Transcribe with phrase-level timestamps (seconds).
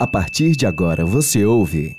[0.00, 1.96] A partir de agora você ouve.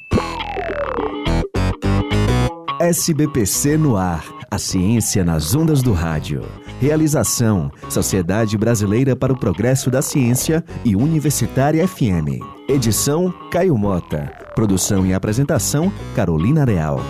[2.79, 4.23] SBPC no ar.
[4.49, 6.45] A ciência nas ondas do rádio.
[6.79, 12.39] Realização: Sociedade Brasileira para o Progresso da Ciência e Universitária FM.
[12.69, 14.31] Edição: Caio Mota.
[14.55, 17.01] Produção e apresentação: Carolina Real.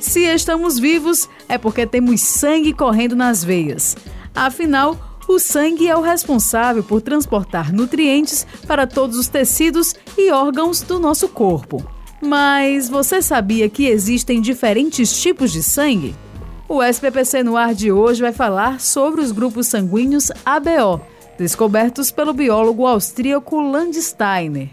[0.00, 3.96] Se estamos vivos, é porque temos sangue correndo nas veias.
[4.32, 10.82] Afinal, o sangue é o responsável por transportar nutrientes para todos os tecidos e órgãos
[10.82, 11.84] do nosso corpo.
[12.20, 16.14] Mas você sabia que existem diferentes tipos de sangue?
[16.68, 21.00] O SPPC no ar de hoje vai falar sobre os grupos sanguíneos ABO,
[21.38, 24.70] descobertos pelo biólogo austríaco Landsteiner.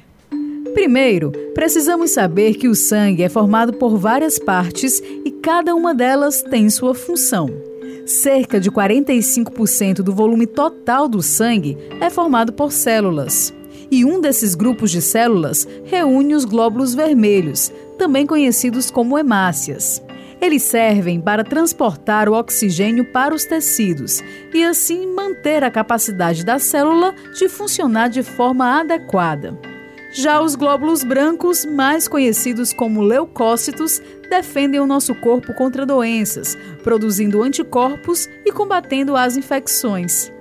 [0.73, 6.41] Primeiro, precisamos saber que o sangue é formado por várias partes e cada uma delas
[6.41, 7.72] tem sua função.
[8.05, 13.53] Cerca de 45% do volume total do sangue é formado por células.
[13.89, 20.03] E um desses grupos de células reúne os glóbulos vermelhos, também conhecidos como hemácias.
[20.41, 24.21] Eles servem para transportar o oxigênio para os tecidos
[24.53, 29.57] e assim manter a capacidade da célula de funcionar de forma adequada.
[30.13, 37.41] Já os glóbulos brancos, mais conhecidos como leucócitos, defendem o nosso corpo contra doenças, produzindo
[37.41, 40.31] anticorpos e combatendo as infecções.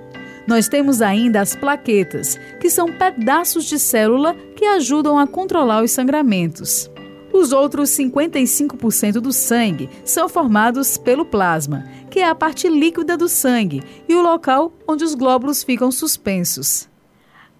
[0.45, 5.91] Nós temos ainda as plaquetas, que são pedaços de célula que ajudam a controlar os
[5.91, 6.91] sangramentos.
[7.33, 13.27] Os outros 55% do sangue são formados pelo plasma, que é a parte líquida do
[13.27, 16.92] sangue e o local onde os glóbulos ficam suspensos.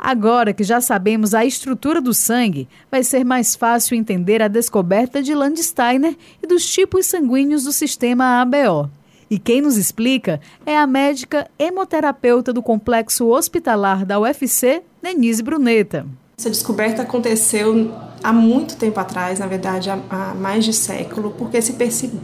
[0.06, 5.24] Agora que já sabemos a estrutura do sangue, vai ser mais fácil entender a descoberta
[5.24, 8.92] de Landsteiner e dos tipos sanguíneos do sistema ABO.
[9.30, 16.06] E quem nos explica é a médica hemoterapeuta do complexo hospitalar da UFC, Denise Bruneta.
[16.38, 17.90] Essa descoberta aconteceu
[18.24, 21.74] há muito tempo atrás, na verdade há mais de século, porque se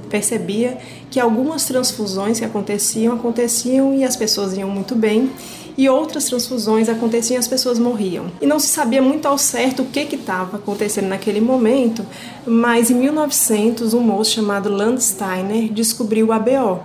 [0.10, 0.78] percebia
[1.12, 5.30] que algumas transfusões que aconteciam, aconteciam e as pessoas iam muito bem,
[5.78, 8.26] e outras transfusões aconteciam e as pessoas morriam.
[8.42, 12.06] E não se sabia muito ao certo o que estava acontecendo naquele momento,
[12.46, 16.82] mas em 1900 um moço chamado Landsteiner descobriu o ABO.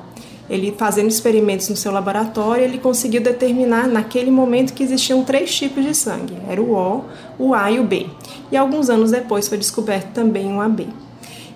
[0.49, 5.85] Ele fazendo experimentos no seu laboratório, ele conseguiu determinar naquele momento que existiam três tipos
[5.85, 7.05] de sangue, era o O,
[7.39, 8.07] o A e o B.
[8.53, 10.87] E alguns anos depois foi descoberto também o AB.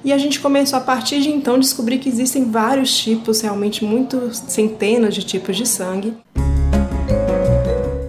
[0.04, 4.38] E a gente começou a partir de então descobrir que existem vários tipos, realmente muitos
[4.38, 6.14] centenas de tipos de sangue.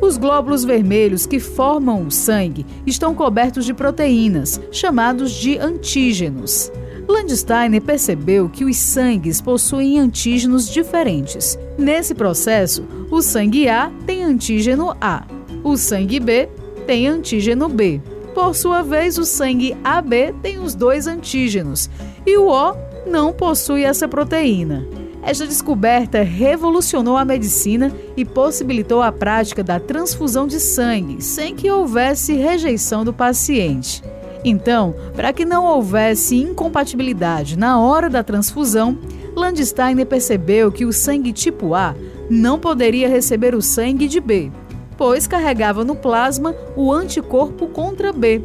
[0.01, 6.71] Os glóbulos vermelhos que formam o sangue estão cobertos de proteínas, chamados de antígenos.
[7.09, 11.57] Landsteiner percebeu que os sangues possuem antígenos diferentes.
[11.75, 15.25] Nesse processo, o sangue A tem antígeno A,
[15.63, 16.47] o sangue B
[16.85, 17.99] tem antígeno B.
[18.35, 21.89] Por sua vez, o sangue AB tem os dois antígenos
[22.27, 22.75] e o O
[23.07, 24.87] não possui essa proteína.
[25.23, 31.71] Esta descoberta revolucionou a medicina e possibilitou a prática da transfusão de sangue sem que
[31.71, 34.03] houvesse rejeição do paciente.
[34.43, 38.97] Então, para que não houvesse incompatibilidade na hora da transfusão,
[39.35, 41.95] Landsteiner percebeu que o sangue tipo A
[42.29, 44.51] não poderia receber o sangue de B,
[44.97, 48.41] pois carregava no plasma o anticorpo contra B,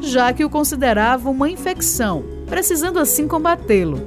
[0.00, 4.00] já que o considerava uma infecção, precisando assim combatê-lo.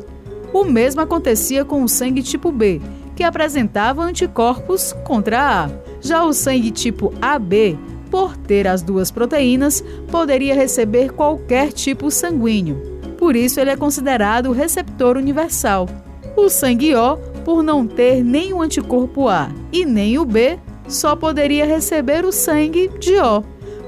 [0.54, 2.82] O mesmo acontecia com o sangue tipo B,
[3.16, 5.70] que apresentava anticorpos contra A.
[6.02, 7.78] Já o sangue tipo AB,
[8.10, 12.82] por ter as duas proteínas, poderia receber qualquer tipo sanguíneo.
[13.18, 15.88] Por isso, ele é considerado receptor universal.
[16.36, 21.16] O sangue O, por não ter nem o anticorpo A e nem o B, só
[21.16, 23.44] poderia receber o sangue de O.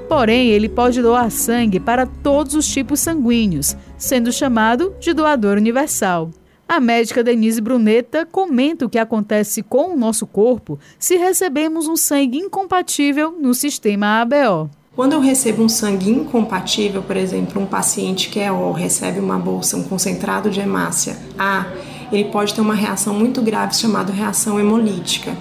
[0.08, 6.30] Porém, ele pode doar sangue para todos os tipos sanguíneos, sendo chamado de doador universal.
[6.68, 11.96] A médica Denise Bruneta comenta o que acontece com o nosso corpo se recebemos um
[11.96, 14.68] sangue incompatível no sistema ABO.
[14.94, 19.38] Quando eu recebo um sangue incompatível, por exemplo, um paciente que é O recebe uma
[19.38, 21.64] bolsa, um concentrado de hemácia A,
[22.12, 25.34] ele pode ter uma reação muito grave chamada reação hemolítica.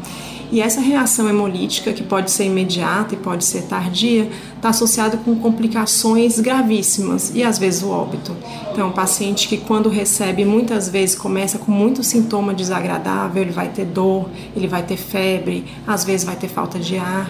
[0.51, 5.35] E essa reação hemolítica, que pode ser imediata e pode ser tardia, está associada com
[5.35, 8.35] complicações gravíssimas e às vezes o óbito.
[8.71, 13.69] Então, um paciente que quando recebe, muitas vezes começa com muito sintoma desagradável, ele vai
[13.69, 17.29] ter dor, ele vai ter febre, às vezes vai ter falta de ar.